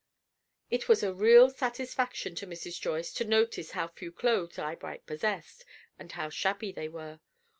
It 0.71 0.89
was 0.89 1.03
a 1.03 1.13
real 1.13 1.51
satisfaction 1.51 2.33
to 2.37 2.47
Mrs. 2.47 2.81
Joyce 2.81 3.13
to 3.13 3.23
notice 3.23 3.73
how 3.77 3.89
few 3.89 4.11
clothes 4.11 4.57
Eyebright 4.57 5.05
possessed, 5.05 5.63
and 5.99 6.11
how 6.11 6.27
shabby 6.31 6.71
they 6.71 6.89
were. 6.89 7.19